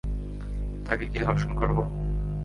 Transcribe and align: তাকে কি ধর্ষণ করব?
তাকে 0.85 1.05
কি 1.05 1.19
ধর্ষণ 1.19 1.51
করব? 1.55 1.77